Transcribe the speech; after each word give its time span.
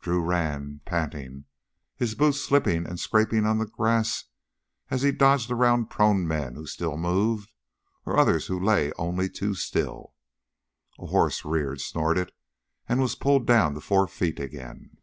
Drew 0.00 0.22
ran, 0.22 0.80
panting, 0.84 1.46
his 1.96 2.14
boots 2.14 2.40
slipping 2.40 2.86
and 2.86 3.00
scraping 3.00 3.44
on 3.44 3.58
the 3.58 3.66
grass 3.66 4.26
as 4.90 5.02
he 5.02 5.10
dodged 5.10 5.50
around 5.50 5.90
prone 5.90 6.24
men 6.24 6.54
who 6.54 6.68
still 6.68 6.96
moved, 6.96 7.50
or 8.06 8.16
others 8.16 8.46
who 8.46 8.62
lay 8.62 8.92
only 8.92 9.28
too 9.28 9.54
still. 9.56 10.14
A 11.00 11.06
horse 11.06 11.44
reared, 11.44 11.80
snorted, 11.80 12.30
and 12.88 13.00
was 13.00 13.16
pulled 13.16 13.44
down 13.44 13.74
to 13.74 13.80
four 13.80 14.06
feet 14.06 14.38
again. 14.38 14.98